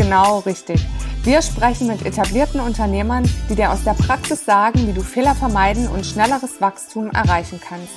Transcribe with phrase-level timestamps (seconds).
[0.00, 0.80] genau richtig.
[1.24, 5.88] Wir sprechen mit etablierten Unternehmern, die dir aus der Praxis sagen, wie du Fehler vermeiden
[5.88, 7.92] und schnelleres Wachstum erreichen kannst.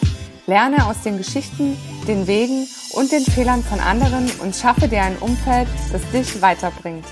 [0.46, 5.16] Lerne aus den Geschichten, den Wegen und den Fehlern von anderen und schaffe dir ein
[5.20, 7.06] Umfeld, das dich weiterbringt.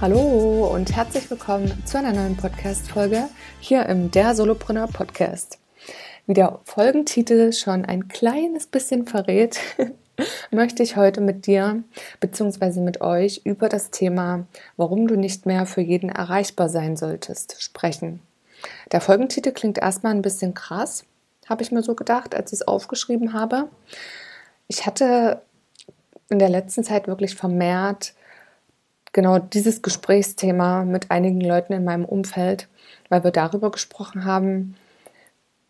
[0.00, 3.28] Hallo und herzlich willkommen zu einer neuen Podcast-Folge
[3.60, 5.60] hier im Der Solopreneur Podcast.
[6.26, 9.60] Wie der Folgentitel schon ein kleines bisschen verrät,
[10.50, 11.82] möchte ich heute mit dir
[12.20, 12.80] bzw.
[12.80, 18.20] mit euch über das Thema, warum du nicht mehr für jeden erreichbar sein solltest, sprechen.
[18.92, 21.04] Der Folgentitel klingt erstmal ein bisschen krass,
[21.48, 23.68] habe ich mir so gedacht, als ich es aufgeschrieben habe.
[24.68, 25.42] Ich hatte
[26.28, 28.14] in der letzten Zeit wirklich vermehrt
[29.12, 32.68] genau dieses Gesprächsthema mit einigen Leuten in meinem Umfeld,
[33.08, 34.76] weil wir darüber gesprochen haben,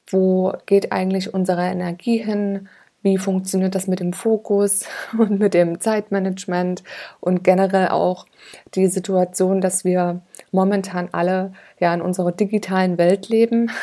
[0.06, 2.68] wo geht eigentlich unsere Energie hin,
[3.02, 4.84] wie funktioniert das mit dem Fokus
[5.18, 6.82] und mit dem Zeitmanagement
[7.20, 8.26] und generell auch
[8.74, 10.20] die Situation, dass wir
[10.52, 13.70] momentan alle ja in unserer digitalen Welt leben.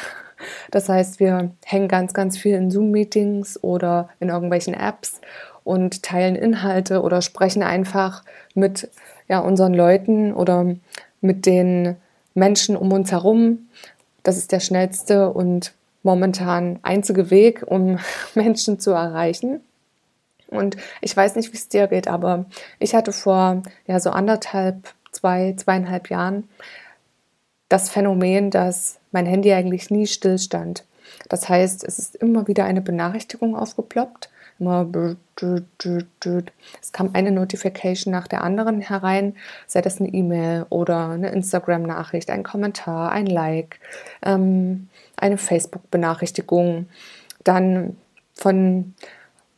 [0.69, 5.19] Das heißt, wir hängen ganz, ganz viel in Zoom-Meetings oder in irgendwelchen Apps
[5.63, 8.23] und teilen Inhalte oder sprechen einfach
[8.53, 8.87] mit
[9.27, 10.75] ja, unseren Leuten oder
[11.21, 11.95] mit den
[12.35, 13.67] Menschen um uns herum.
[14.21, 15.73] Das ist der schnellste und
[16.03, 17.99] momentan einzige Weg, um
[18.35, 19.61] Menschen zu erreichen.
[20.47, 22.45] Und ich weiß nicht, wie es dir geht, aber
[22.79, 26.47] ich hatte vor ja so anderthalb, zwei, zweieinhalb Jahren
[27.69, 30.85] das Phänomen, dass mein Handy eigentlich nie stillstand.
[31.27, 34.29] Das heißt, es ist immer wieder eine Benachrichtigung aufgeploppt.
[36.81, 39.35] Es kam eine Notification nach der anderen herein,
[39.67, 43.79] sei das eine E-Mail oder eine Instagram-Nachricht, ein Kommentar, ein Like.
[44.23, 46.87] Ähm, eine Facebook-Benachrichtigung,
[47.43, 47.97] dann
[48.33, 48.93] von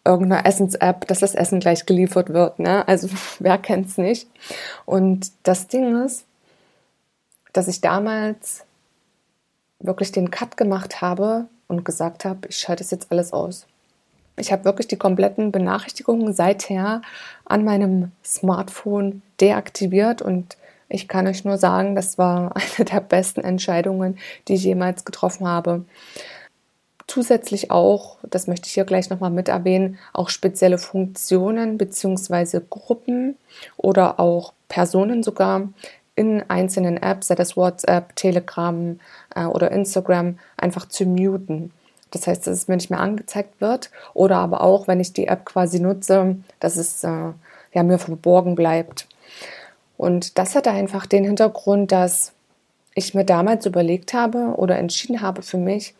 [0.06, 2.60] irgendeiner Essens-App, dass das Essen gleich geliefert wird.
[2.60, 2.88] Ne?
[2.88, 4.28] Also wer kennt es nicht?
[4.86, 6.26] Und das Ding ist,
[7.54, 8.66] dass ich damals
[9.80, 13.66] wirklich den Cut gemacht habe und gesagt habe, ich schalte es jetzt alles aus.
[14.40, 17.02] Ich habe wirklich die kompletten Benachrichtigungen seither
[17.46, 20.58] an meinem Smartphone deaktiviert und
[20.88, 24.18] ich kann euch nur sagen, das war eine der besten Entscheidungen,
[24.48, 25.86] die ich jemals getroffen habe.
[27.08, 32.62] Zusätzlich auch, das möchte ich hier gleich nochmal mit erwähnen, auch spezielle Funktionen bzw.
[32.70, 33.36] Gruppen
[33.78, 35.70] oder auch Personen sogar
[36.16, 39.00] in einzelnen Apps, sei das WhatsApp, Telegram
[39.36, 41.72] äh, oder Instagram, einfach zu muten.
[42.12, 45.28] Das heißt, dass es mir nicht mehr angezeigt wird oder aber auch, wenn ich die
[45.28, 47.32] App quasi nutze, dass es äh,
[47.74, 49.08] ja, mir verborgen bleibt.
[49.98, 52.34] Und das hatte einfach den Hintergrund, dass
[52.96, 55.94] ich mir damals überlegt habe oder entschieden habe für mich,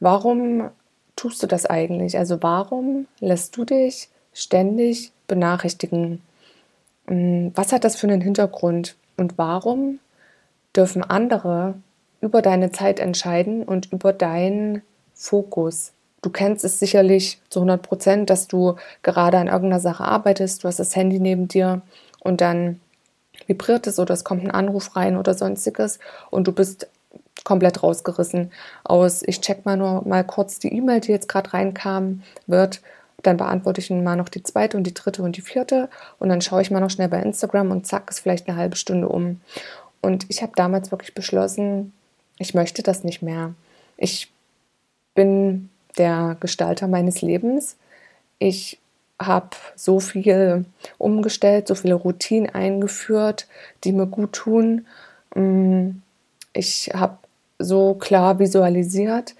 [0.00, 0.70] warum
[1.16, 2.16] tust du das eigentlich?
[2.16, 6.22] Also warum lässt du dich ständig benachrichtigen?
[7.06, 8.96] Hm, was hat das für einen Hintergrund?
[9.16, 9.98] Und warum
[10.76, 11.74] dürfen andere
[12.20, 14.82] über deine Zeit entscheiden und über deinen
[15.18, 15.92] Fokus?
[16.22, 20.68] Du kennst es sicherlich zu 100 Prozent, dass du gerade an irgendeiner Sache arbeitest, du
[20.68, 21.82] hast das Handy neben dir
[22.20, 22.80] und dann
[23.46, 25.98] vibriert es oder es kommt ein Anruf rein oder sonstiges
[26.30, 26.88] und du bist
[27.44, 28.50] komplett rausgerissen
[28.84, 32.80] aus, ich check mal nur mal kurz die E-Mail, die jetzt gerade reinkam, wird,
[33.22, 36.40] dann beantworte ich mal noch die zweite und die dritte und die vierte und dann
[36.40, 39.40] schaue ich mal noch schnell bei Instagram und zack, ist vielleicht eine halbe Stunde um.
[40.00, 41.92] Und ich habe damals wirklich beschlossen,
[42.38, 43.54] ich möchte das nicht mehr.
[43.96, 44.30] Ich
[45.18, 45.68] bin
[45.98, 47.76] der Gestalter meines Lebens.
[48.38, 48.78] Ich
[49.20, 50.64] habe so viel
[50.96, 53.48] umgestellt, so viele Routinen eingeführt,
[53.82, 54.86] die mir gut tun.
[55.34, 56.02] Mm,
[56.52, 57.18] ich habe
[57.58, 59.34] so klar visualisiert,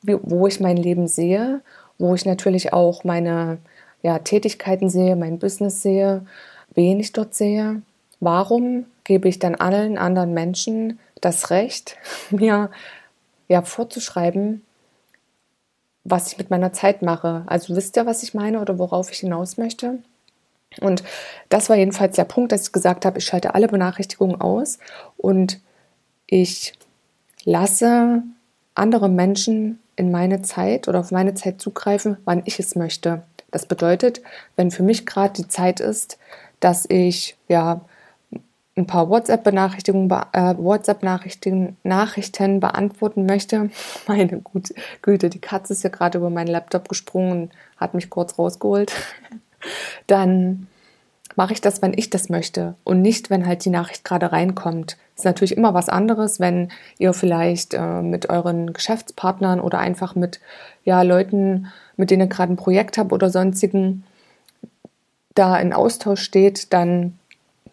[0.00, 1.60] wo ich mein Leben sehe,
[1.98, 3.58] wo ich natürlich auch meine
[4.00, 6.24] ja, Tätigkeiten sehe, mein Business sehe,
[6.72, 7.82] wen ich dort sehe.
[8.20, 11.98] Warum gebe ich dann allen anderen Menschen das Recht,
[12.30, 12.70] mir
[13.48, 14.62] ja vorzuschreiben,
[16.04, 17.44] was ich mit meiner Zeit mache.
[17.46, 19.98] Also wisst ihr, was ich meine oder worauf ich hinaus möchte?
[20.80, 21.02] Und
[21.48, 24.78] das war jedenfalls der Punkt, dass ich gesagt habe, ich schalte alle Benachrichtigungen aus
[25.16, 25.60] und
[26.26, 26.74] ich
[27.44, 28.22] lasse
[28.74, 33.22] andere Menschen in meine Zeit oder auf meine Zeit zugreifen, wann ich es möchte.
[33.50, 34.22] Das bedeutet,
[34.56, 36.18] wenn für mich gerade die Zeit ist,
[36.60, 37.80] dass ich ja
[38.80, 43.70] ein paar WhatsApp-Benachrichtigungen, äh, WhatsApp-Nachrichten Nachrichten beantworten möchte.
[44.06, 44.42] Meine
[45.02, 48.92] Güte, die Katze ist ja gerade über meinen Laptop gesprungen und hat mich kurz rausgeholt.
[50.06, 50.66] Dann
[51.36, 54.96] mache ich das, wenn ich das möchte und nicht, wenn halt die Nachricht gerade reinkommt.
[55.16, 60.40] Ist natürlich immer was anderes, wenn ihr vielleicht äh, mit euren Geschäftspartnern oder einfach mit
[60.84, 64.04] ja, Leuten, mit denen ihr gerade ein Projekt habt oder sonstigen,
[65.34, 67.18] da in Austausch steht, dann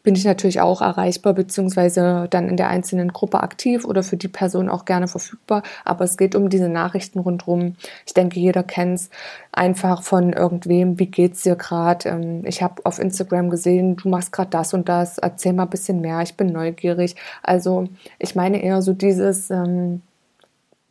[0.03, 4.27] bin ich natürlich auch erreichbar, beziehungsweise dann in der einzelnen Gruppe aktiv oder für die
[4.27, 5.63] Person auch gerne verfügbar.
[5.83, 7.75] Aber es geht um diese Nachrichten rundherum.
[8.05, 9.09] Ich denke, jeder kennt es
[9.51, 12.09] einfach von irgendwem, wie geht's dir gerade?
[12.09, 15.69] Ähm, ich habe auf Instagram gesehen, du machst gerade das und das, erzähl mal ein
[15.69, 17.15] bisschen mehr, ich bin neugierig.
[17.43, 17.87] Also
[18.19, 20.01] ich meine eher so dieses, ähm,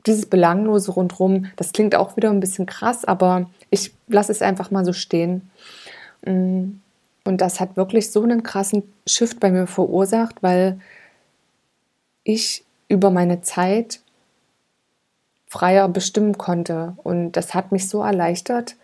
[0.07, 4.71] dieses Belanglose rundherum, das klingt auch wieder ein bisschen krass, aber ich lasse es einfach
[4.71, 5.51] mal so stehen.
[6.25, 6.81] Mm.
[7.27, 10.79] Und das hat wirklich so einen krassen Shift bei mir verursacht, weil
[12.25, 14.01] ich über meine Zeit
[15.47, 16.95] freier bestimmen konnte.
[17.03, 18.77] Und das hat mich so erleichtert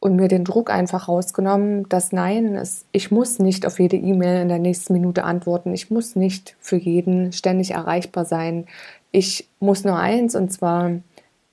[0.00, 4.42] und mir den Druck einfach rausgenommen, dass nein, es, ich muss nicht auf jede E-Mail
[4.42, 5.72] in der nächsten Minute antworten.
[5.74, 8.66] Ich muss nicht für jeden ständig erreichbar sein.
[9.12, 10.90] Ich muss nur eins, und zwar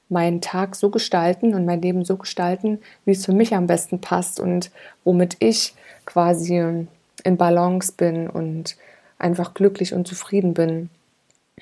[0.09, 4.01] meinen Tag so gestalten und mein Leben so gestalten, wie es für mich am besten
[4.01, 4.71] passt und
[5.03, 5.75] womit ich
[6.05, 6.87] quasi
[7.23, 8.75] in Balance bin und
[9.19, 10.89] einfach glücklich und zufrieden bin.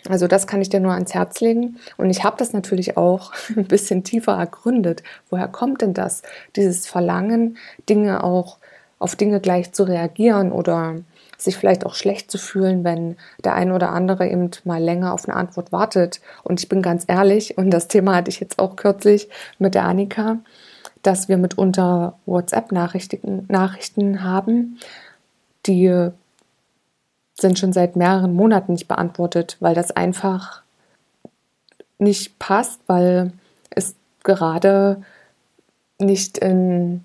[0.08, 1.78] Also das kann ich dir nur ans Herz legen.
[1.98, 5.04] Und ich habe das natürlich auch ein bisschen tiefer ergründet.
[5.30, 6.22] Woher kommt denn das?
[6.56, 7.58] Dieses Verlangen,
[7.90, 8.58] Dinge auch
[9.00, 10.96] auf Dinge gleich zu reagieren oder
[11.38, 15.28] sich vielleicht auch schlecht zu fühlen, wenn der ein oder andere eben mal länger auf
[15.28, 16.20] eine Antwort wartet.
[16.44, 19.30] Und ich bin ganz ehrlich, und das Thema hatte ich jetzt auch kürzlich
[19.60, 20.40] mit der Annika,
[21.04, 24.80] dass wir mitunter WhatsApp-Nachrichten Nachrichten haben,
[25.68, 26.10] die
[27.40, 30.64] sind schon seit mehreren Monaten nicht beantwortet, weil das einfach
[32.00, 33.32] nicht passt, weil
[33.70, 35.04] es gerade
[36.00, 37.04] nicht in,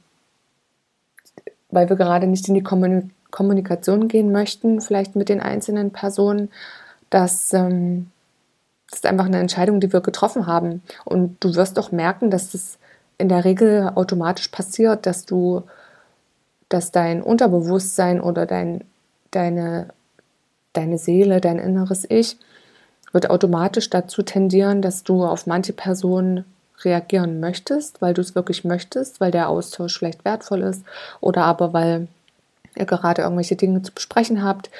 [1.71, 6.51] weil wir gerade nicht in die Kommunikation Kommunikation gehen möchten, vielleicht mit den einzelnen Personen,
[7.11, 8.13] dass ähm,
[8.93, 10.83] das ist einfach eine Entscheidung, die wir getroffen haben.
[11.05, 12.79] Und du wirst auch merken, dass das
[13.17, 15.63] in der Regel automatisch passiert, dass du,
[16.69, 18.85] dass dein Unterbewusstsein oder dein,
[19.31, 19.89] deine,
[20.75, 22.37] deine Seele, dein inneres Ich
[23.13, 26.45] wird automatisch dazu tendieren, dass du auf manche Personen
[26.85, 30.85] reagieren möchtest, weil du es wirklich möchtest, weil der Austausch vielleicht wertvoll ist
[31.21, 32.09] oder aber weil
[32.77, 34.71] ihr gerade irgendwelche Dinge zu besprechen habt.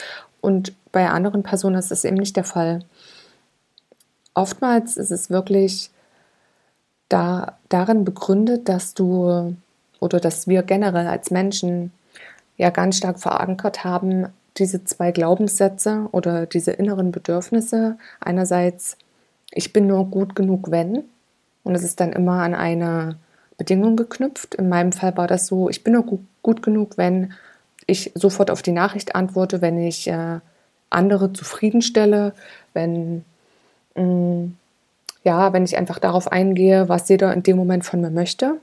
[0.41, 2.85] Und bei anderen Personen ist das eben nicht der Fall.
[4.35, 5.91] Oftmals ist es wirklich
[7.09, 9.57] da, darin begründet, dass du
[10.01, 11.93] oder dass wir generell als Menschen
[12.57, 14.27] ja ganz stark verankert haben,
[14.59, 17.97] diese zwei Glaubenssätze oder diese inneren Bedürfnisse.
[18.21, 18.97] Einerseits,
[19.51, 21.05] ich bin nur gut genug, wenn.
[21.65, 23.17] Und es ist dann immer an eine
[23.57, 24.55] Bedingung geknüpft.
[24.57, 27.33] In meinem Fall war das so, ich bin nur gut, gut genug, wenn
[27.87, 30.39] ich sofort auf die Nachricht antworte, wenn ich äh,
[30.91, 32.35] andere zufriedenstelle,
[32.75, 33.25] wenn,
[33.95, 34.57] mh, mm,
[35.25, 38.57] ja, wenn ich einfach darauf eingehe, was jeder in dem Moment von mir möchte.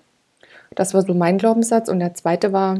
[0.76, 1.90] Das war so mein Glaubenssatz.
[1.90, 2.80] Und der zweite war,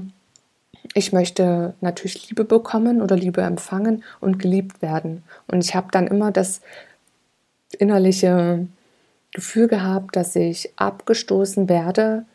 [0.94, 5.24] ich möchte natürlich Liebe bekommen oder Liebe empfangen und geliebt werden.
[5.48, 6.62] Und ich habe dann immer das
[7.78, 8.68] innerliche
[9.32, 12.26] Gefühl gehabt, dass ich abgestoßen werde,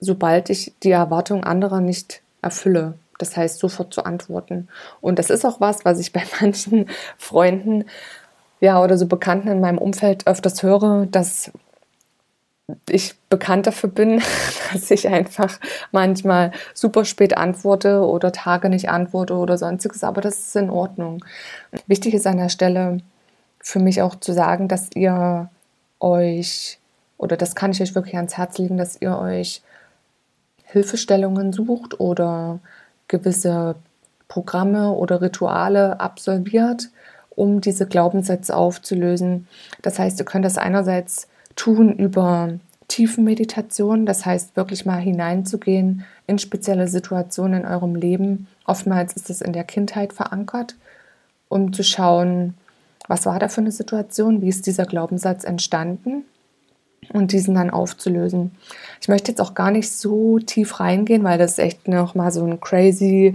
[0.00, 2.94] sobald ich die Erwartung anderer nicht erfülle.
[3.18, 4.68] Das heißt, sofort zu antworten.
[5.00, 7.84] Und das ist auch was, was ich bei manchen Freunden
[8.60, 11.52] ja, oder so Bekannten in meinem Umfeld öfters höre, dass
[12.88, 14.20] ich bekannt dafür bin,
[14.72, 15.58] dass ich einfach
[15.92, 21.24] manchmal super spät antworte oder Tage nicht antworte oder sonstiges, aber das ist in Ordnung.
[21.86, 22.98] Wichtig ist an der Stelle
[23.60, 25.48] für mich auch zu sagen, dass ihr
[26.00, 26.78] euch,
[27.16, 29.62] oder das kann ich euch wirklich ans Herz legen, dass ihr euch
[30.64, 32.60] Hilfestellungen sucht oder
[33.08, 33.74] gewisse
[34.28, 36.90] Programme oder Rituale absolviert,
[37.30, 39.48] um diese Glaubenssätze aufzulösen.
[39.82, 42.50] Das heißt, ihr könnt das einerseits tun über
[42.88, 48.46] Tiefenmeditation, das heißt wirklich mal hineinzugehen in spezielle Situationen in eurem Leben.
[48.66, 50.76] Oftmals ist es in der Kindheit verankert,
[51.48, 52.54] um zu schauen,
[53.08, 56.24] was war da für eine Situation, wie ist dieser Glaubenssatz entstanden
[57.12, 58.52] und diesen dann aufzulösen.
[59.00, 62.44] Ich möchte jetzt auch gar nicht so tief reingehen, weil das echt noch mal so
[62.44, 63.34] ein crazy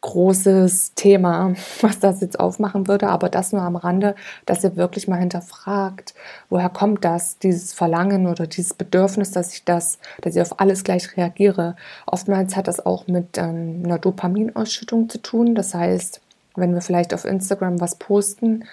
[0.00, 4.14] großes Thema, was das jetzt aufmachen würde, aber das nur am Rande,
[4.46, 6.14] dass ihr wirklich mal hinterfragt,
[6.48, 10.84] woher kommt das, dieses Verlangen oder dieses Bedürfnis, dass ich das, dass ich auf alles
[10.84, 11.76] gleich reagiere.
[12.06, 15.54] Oftmals hat das auch mit ähm, einer Dopaminausschüttung zu tun.
[15.54, 16.20] Das heißt,
[16.54, 18.64] wenn wir vielleicht auf Instagram was posten,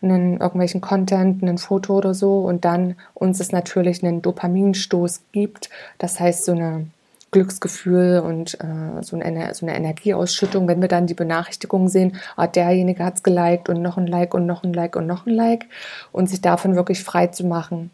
[0.00, 5.70] einen irgendwelchen Content, ein Foto oder so und dann uns es natürlich einen Dopaminstoß gibt,
[5.98, 6.86] das heißt so eine
[7.30, 12.46] Glücksgefühl und äh, so, eine, so eine Energieausschüttung, wenn wir dann die Benachrichtigung sehen, ah,
[12.46, 15.34] derjenige hat es geliked und noch ein Like und noch ein Like und noch ein
[15.34, 15.66] Like
[16.12, 17.90] und sich davon wirklich frei zu machen.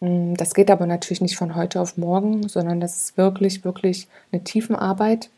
[0.00, 4.08] Hm, das geht aber natürlich nicht von heute auf morgen, sondern das ist wirklich, wirklich
[4.30, 5.30] eine Tiefenarbeit.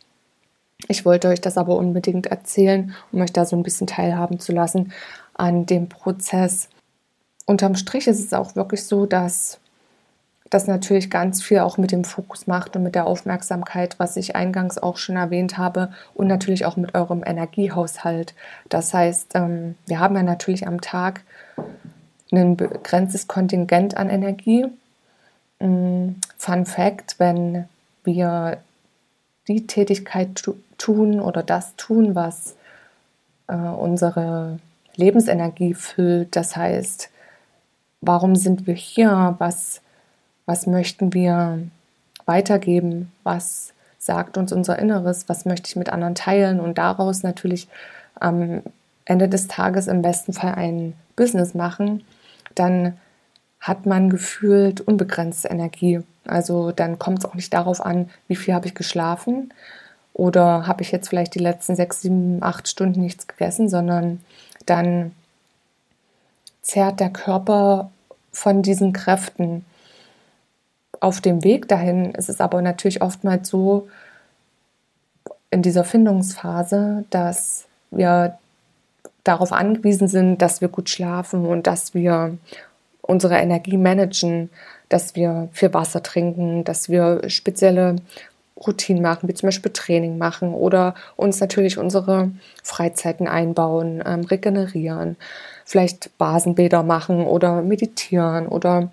[0.88, 4.50] Ich wollte euch das aber unbedingt erzählen, um euch da so ein bisschen teilhaben zu
[4.52, 4.92] lassen
[5.42, 6.68] an dem Prozess.
[7.46, 9.58] Unterm Strich ist es auch wirklich so, dass
[10.50, 14.37] das natürlich ganz viel auch mit dem Fokus macht und mit der Aufmerksamkeit, was ich
[14.37, 18.34] eingangs auch schon erwähnt habe und natürlich auch mit eurem Energiehaushalt.
[18.68, 21.22] Das heißt, ähm, wir haben ja natürlich am Tag
[22.30, 24.66] ein begrenztes Kontingent an Energie.
[25.58, 27.68] Mm, Fun Fact, wenn
[28.04, 28.58] wir
[29.49, 30.40] die Tätigkeit
[30.78, 32.54] tun oder das tun, was
[33.49, 34.61] äh, unsere
[34.96, 37.11] Lebensenergie füllt, das heißt,
[38.00, 39.82] warum sind wir hier, was
[40.46, 41.61] was möchten wir
[42.26, 43.12] weitergeben?
[43.22, 45.28] Was sagt uns unser Inneres?
[45.28, 46.61] Was möchte ich mit anderen teilen?
[46.61, 47.68] Und daraus natürlich
[48.16, 48.62] am
[49.04, 52.04] Ende des Tages im besten Fall ein Business machen,
[52.54, 52.99] dann
[53.61, 56.00] hat man gefühlt unbegrenzte Energie.
[56.26, 59.52] Also dann kommt es auch nicht darauf an, wie viel habe ich geschlafen
[60.14, 64.20] oder habe ich jetzt vielleicht die letzten sechs, sieben, acht Stunden nichts gegessen, sondern
[64.66, 65.12] dann
[66.62, 67.90] zehrt der Körper
[68.33, 69.64] von diesen Kräften
[71.00, 72.14] auf dem Weg dahin.
[72.14, 73.88] Ist es aber natürlich oftmals so,
[75.50, 78.38] in dieser Findungsphase, dass wir
[79.23, 82.38] darauf angewiesen sind, dass wir gut schlafen und dass wir
[83.02, 84.50] unsere Energie managen,
[84.88, 87.97] dass wir viel Wasser trinken, dass wir spezielle
[88.66, 92.31] Routinen machen, wie zum Beispiel Training machen oder uns natürlich unsere
[92.62, 95.16] Freizeiten einbauen, ähm, regenerieren,
[95.64, 98.90] vielleicht Basenbäder machen oder meditieren oder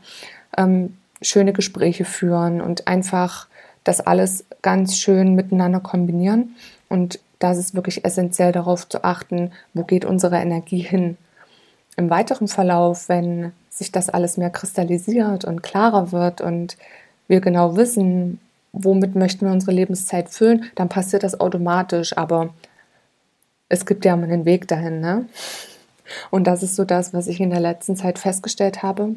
[0.57, 3.47] ähm, schöne Gespräche führen und einfach
[3.83, 6.55] das alles ganz schön miteinander kombinieren.
[6.89, 11.17] Und da ist wirklich essentiell darauf zu achten, wo geht unsere Energie hin.
[11.95, 16.77] Im weiteren Verlauf, wenn sich das alles mehr kristallisiert und klarer wird und
[17.27, 18.39] wir genau wissen,
[18.71, 22.17] womit möchten wir unsere Lebenszeit füllen, dann passiert das automatisch.
[22.17, 22.53] Aber
[23.67, 24.99] es gibt ja einen Weg dahin.
[24.99, 25.27] Ne?
[26.31, 29.15] Und das ist so das, was ich in der letzten Zeit festgestellt habe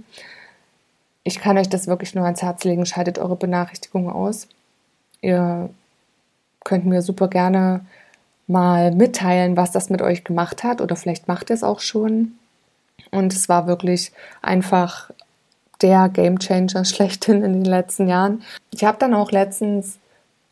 [1.25, 2.87] ich kann euch das wirklich nur ans Herz legen.
[2.87, 4.49] Schaltet eure Benachrichtigungen aus.
[5.21, 5.71] Ihr
[6.65, 7.85] könnt mir super gerne
[8.47, 12.33] mal mitteilen, was das mit euch gemacht hat oder vielleicht macht ihr es auch schon.
[13.11, 15.11] Und es war wirklich einfach
[15.83, 18.43] der Game Changer schlechthin in den letzten Jahren.
[18.73, 19.99] Ich habe dann auch letztens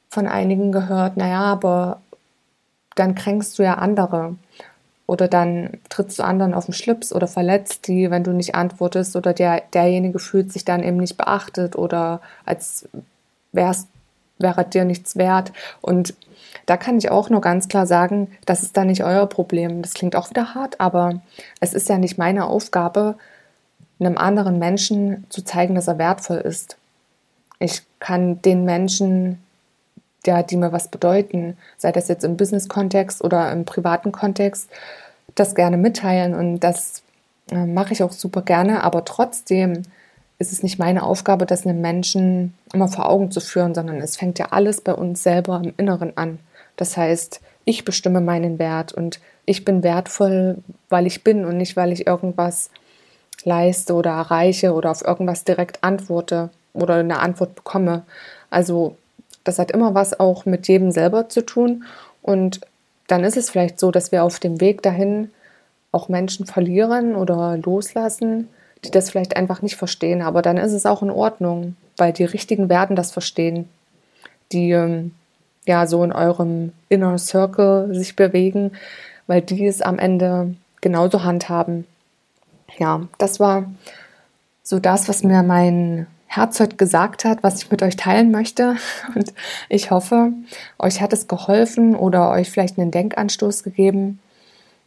[0.08, 2.00] von einigen gehört, naja, aber
[2.96, 4.36] dann kränkst du ja andere
[5.06, 9.16] oder dann trittst du anderen auf den Schlips oder verletzt die, wenn du nicht antwortest
[9.16, 12.88] oder der, derjenige fühlt sich dann eben nicht beachtet oder als
[13.52, 13.88] wär's,
[14.38, 15.52] wäre dir nichts wert.
[15.80, 16.14] Und
[16.66, 19.82] da kann ich auch nur ganz klar sagen, das ist dann nicht euer Problem.
[19.82, 21.20] Das klingt auch wieder hart, aber
[21.58, 23.16] es ist ja nicht meine Aufgabe,
[24.00, 26.76] einem anderen Menschen zu zeigen, dass er wertvoll ist.
[27.58, 29.38] Ich kann den Menschen
[30.26, 34.68] ja, die mir was bedeuten, sei das jetzt im Business-Kontext oder im privaten Kontext,
[35.34, 37.02] das gerne mitteilen und das
[37.50, 39.82] äh, mache ich auch super gerne, aber trotzdem
[40.38, 44.16] ist es nicht meine Aufgabe, das einem Menschen immer vor Augen zu führen, sondern es
[44.16, 46.38] fängt ja alles bei uns selber im Inneren an.
[46.76, 51.76] Das heißt, ich bestimme meinen Wert und ich bin wertvoll, weil ich bin und nicht,
[51.76, 52.70] weil ich irgendwas
[53.44, 58.02] leiste oder erreiche oder auf irgendwas direkt antworte oder eine Antwort bekomme.
[58.50, 58.96] Also
[59.44, 61.84] das hat immer was auch mit jedem selber zu tun.
[62.22, 62.60] Und
[63.06, 65.30] dann ist es vielleicht so, dass wir auf dem Weg dahin
[65.92, 68.48] auch Menschen verlieren oder loslassen,
[68.84, 70.22] die das vielleicht einfach nicht verstehen.
[70.22, 73.68] Aber dann ist es auch in Ordnung, weil die Richtigen werden das verstehen,
[74.52, 75.12] die ähm,
[75.66, 78.72] ja so in eurem Inner Circle sich bewegen,
[79.26, 81.86] weil die es am Ende genauso handhaben.
[82.78, 83.70] Ja, das war
[84.62, 88.76] so das, was mir mein Herz heute gesagt hat, was ich mit euch teilen möchte.
[89.14, 89.34] Und
[89.68, 90.32] ich hoffe,
[90.78, 94.20] euch hat es geholfen oder euch vielleicht einen Denkanstoß gegeben.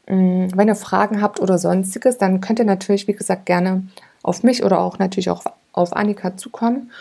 [0.07, 3.83] Mm, wenn ihr Fragen habt oder sonstiges, dann könnt ihr natürlich, wie gesagt, gerne
[4.21, 6.91] auf mich oder auch natürlich auch auf Annika zukommen.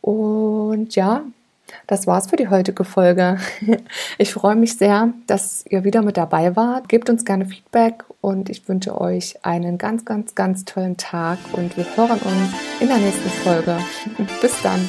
[0.00, 1.22] Und ja,
[1.86, 3.38] das war's für die heutige Folge.
[4.18, 6.88] Ich freue mich sehr, dass ihr wieder mit dabei wart.
[6.88, 11.76] Gebt uns gerne Feedback und ich wünsche euch einen ganz, ganz, ganz tollen Tag und
[11.76, 13.78] wir hören uns in der nächsten Folge.
[14.40, 14.88] Bis dann.